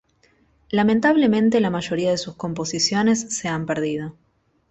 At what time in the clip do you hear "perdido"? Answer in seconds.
3.67-4.15